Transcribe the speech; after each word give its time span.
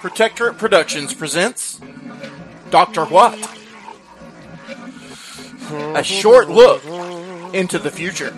Protectorate 0.00 0.56
Productions 0.56 1.12
presents 1.12 1.80
Dr. 2.70 3.04
What? 3.04 3.38
A 5.94 6.02
short 6.02 6.48
look 6.48 6.82
into 7.54 7.78
the 7.78 7.90
future. 7.90 8.34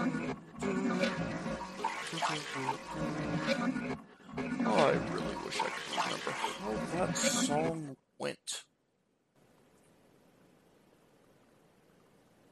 I 4.64 4.90
really 5.12 5.36
wish 5.44 5.60
I 5.60 5.68
could 5.68 5.90
remember 5.90 6.30
how 6.30 6.96
that 6.96 7.16
song 7.16 7.96
went. 8.18 8.64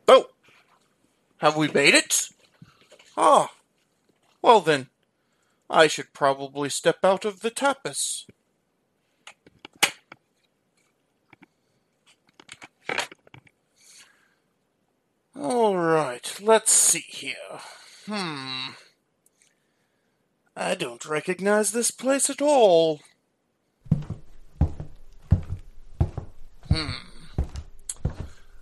Oh! 0.07 0.27
Have 1.39 1.57
we 1.57 1.69
made 1.69 1.95
it? 1.95 2.29
Ah. 3.17 3.51
Well 4.41 4.61
then, 4.61 4.89
I 5.69 5.89
should 5.89 6.13
probably 6.13 6.69
step 6.69 7.05
out 7.05 7.25
of 7.25 7.41
the 7.41 7.51
tapas. 7.51 8.27
All 15.41 15.77
right, 15.77 16.30
let's 16.43 16.73
see 16.73 17.05
here. 17.07 17.61
Hmm. 18.07 18.71
I 20.57 20.75
don't 20.75 21.05
recognize 21.05 21.73
this 21.73 21.91
place 21.91 22.29
at 22.29 22.43
all. 22.43 23.01
Hmm. 26.69 26.91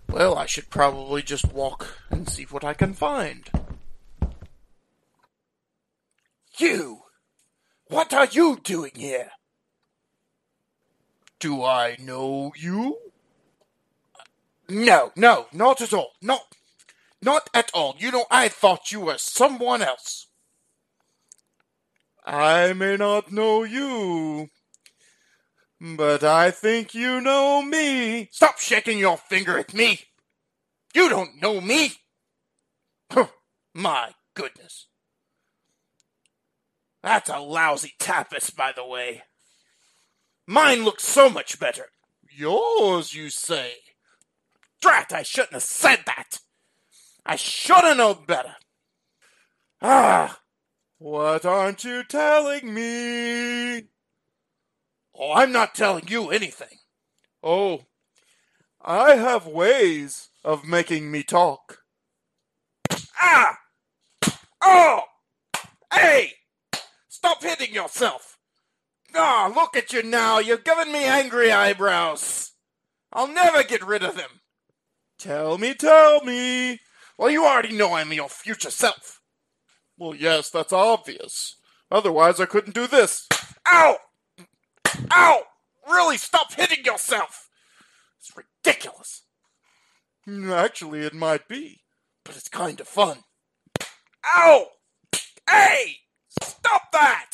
Well, 0.07 0.37
I 0.37 0.45
should 0.45 0.69
probably 0.69 1.21
just 1.21 1.53
walk 1.53 1.97
and 2.09 2.29
see 2.29 2.43
what 2.43 2.63
I 2.63 2.73
can 2.73 2.93
find. 2.93 3.49
You! 6.57 7.03
What 7.87 8.13
are 8.13 8.27
you 8.27 8.59
doing 8.63 8.91
here? 8.95 9.31
Do 11.39 11.63
I 11.63 11.95
know 11.99 12.51
you? 12.55 12.97
No, 14.67 15.11
no, 15.15 15.47
not 15.51 15.81
at 15.81 15.93
all. 15.93 16.11
Not, 16.21 16.55
not 17.21 17.49
at 17.53 17.71
all. 17.73 17.95
You 17.97 18.11
know, 18.11 18.25
I 18.31 18.47
thought 18.47 18.91
you 18.91 19.01
were 19.01 19.17
someone 19.17 19.81
else. 19.81 20.27
I 22.25 22.73
may 22.73 22.95
not 22.97 23.31
know 23.31 23.63
you, 23.63 24.49
but 25.81 26.23
I 26.23 26.51
think 26.51 26.93
you 26.93 27.21
know 27.21 27.61
me. 27.61 28.29
Stop 28.31 28.59
shaking 28.59 28.99
your 28.99 29.17
finger 29.17 29.57
at 29.57 29.73
me. 29.73 30.01
You 30.93 31.09
don't 31.09 31.41
know 31.41 31.61
me. 31.61 31.93
My 33.73 34.11
goodness. 34.33 34.87
That's 37.01 37.29
a 37.29 37.39
lousy 37.39 37.93
tapas, 37.99 38.53
by 38.55 38.73
the 38.75 38.85
way. 38.85 39.23
Mine 40.45 40.83
looks 40.83 41.05
so 41.05 41.29
much 41.29 41.59
better. 41.59 41.85
Yours, 42.29 43.13
you 43.13 43.29
say? 43.29 43.73
Drat, 44.81 45.13
I 45.13 45.23
shouldn't 45.23 45.53
have 45.53 45.63
said 45.63 45.99
that. 46.05 46.39
I 47.25 47.35
should 47.35 47.83
have 47.83 47.97
known 47.97 48.25
better. 48.25 48.55
Ah, 49.81 50.39
what 50.97 51.45
aren't 51.45 51.83
you 51.83 52.03
telling 52.03 52.73
me? 52.73 53.83
Oh, 55.15 55.33
I'm 55.33 55.51
not 55.51 55.75
telling 55.75 56.07
you 56.07 56.29
anything. 56.29 56.79
Oh, 57.41 57.85
I 58.81 59.15
have 59.15 59.45
ways 59.45 60.29
of 60.43 60.65
making 60.65 61.11
me 61.11 61.23
talk. 61.23 61.79
Ah! 63.21 63.57
Oh! 64.61 65.01
Hey! 65.93 66.33
Stop 67.07 67.43
hitting 67.43 67.73
yourself! 67.73 68.37
Ah, 69.15 69.49
oh, 69.49 69.53
look 69.53 69.75
at 69.75 69.91
you 69.91 70.03
now. 70.03 70.39
You've 70.39 70.63
given 70.63 70.91
me 70.91 71.03
angry 71.03 71.51
eyebrows. 71.51 72.51
I'll 73.11 73.27
never 73.27 73.63
get 73.63 73.85
rid 73.85 74.03
of 74.03 74.15
them. 74.15 74.41
Tell 75.17 75.57
me, 75.57 75.73
tell 75.73 76.23
me. 76.23 76.79
Well, 77.19 77.29
you 77.29 77.45
already 77.45 77.75
know 77.75 77.95
I'm 77.95 78.13
your 78.13 78.29
future 78.29 78.71
self. 78.71 79.19
Well, 79.97 80.15
yes, 80.15 80.49
that's 80.49 80.71
obvious. 80.71 81.57
Otherwise, 81.91 82.39
I 82.39 82.45
couldn't 82.45 82.73
do 82.73 82.87
this. 82.87 83.27
Ow! 83.67 83.97
Ow! 85.11 85.41
Really, 85.85 86.15
stop 86.15 86.53
hitting 86.53 86.85
yourself! 86.85 87.49
It's 88.17 88.31
ridiculous. 88.37 89.23
Actually, 90.49 91.01
it 91.01 91.13
might 91.13 91.49
be, 91.49 91.81
but 92.23 92.37
it's 92.37 92.47
kind 92.47 92.79
of 92.79 92.87
fun. 92.87 93.17
Ow! 94.37 94.67
Hey! 95.49 95.97
Stop 96.41 96.83
that! 96.93 97.31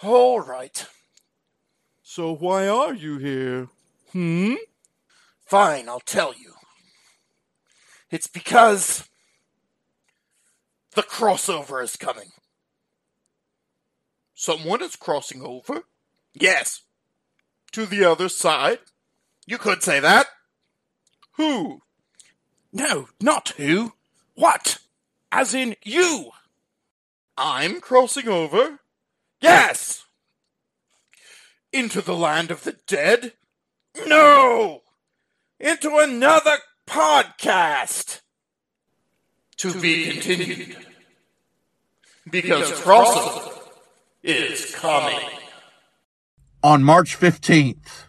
All 0.00 0.38
right. 0.38 0.86
So 2.04 2.32
why 2.32 2.68
are 2.68 2.94
you 2.94 3.18
here? 3.18 3.68
Hmm? 4.12 4.54
Fine, 5.44 5.88
I'll 5.88 5.98
tell 5.98 6.32
you. 6.34 6.52
It's 8.14 8.28
because 8.28 9.08
the 10.94 11.02
crossover 11.02 11.82
is 11.82 11.96
coming. 11.96 12.30
Someone 14.34 14.84
is 14.84 14.94
crossing 14.94 15.42
over? 15.42 15.82
Yes. 16.32 16.82
To 17.72 17.86
the 17.86 18.04
other 18.04 18.28
side? 18.28 18.78
You 19.48 19.58
could 19.58 19.82
say 19.82 19.98
that. 19.98 20.28
Who? 21.32 21.80
No, 22.72 23.08
not 23.20 23.48
who. 23.56 23.94
What? 24.36 24.78
As 25.32 25.52
in 25.52 25.74
you. 25.82 26.30
I'm 27.36 27.80
crossing 27.80 28.28
over? 28.28 28.78
Yes! 29.40 30.04
Into 31.72 32.00
the 32.00 32.14
land 32.14 32.52
of 32.52 32.62
the 32.62 32.76
dead? 32.86 33.32
No! 34.06 34.82
Into 35.58 35.98
another 35.98 36.58
podcast! 36.86 38.20
To 39.58 39.80
be 39.80 40.10
continued. 40.10 40.76
Because 42.30 42.72
crossover 42.72 43.58
is 44.22 44.74
coming. 44.74 45.20
On 46.62 46.82
March 46.82 47.18
15th, 47.18 48.08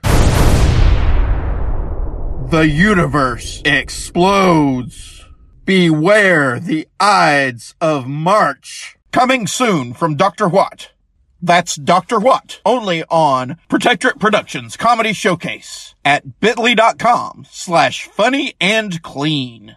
the 2.50 2.68
universe 2.68 3.62
explodes. 3.66 5.26
Beware 5.66 6.60
the 6.60 6.88
Ides 7.00 7.76
of 7.82 8.08
March. 8.08 8.98
Coming 9.12 9.48
soon 9.48 9.94
from 9.94 10.16
Dr. 10.16 10.48
What. 10.48 10.92
That's 11.46 11.76
Dr. 11.76 12.20
What, 12.20 12.60
only 12.66 13.04
on 13.04 13.58
Protectorate 13.70 14.18
Productions 14.18 14.76
Comedy 14.76 15.14
Showcase 15.14 15.94
at 16.04 16.40
bit.ly.com 16.40 17.46
slash 17.52 18.08
funny 18.08 18.56
and 18.60 19.00
clean. 19.04 19.76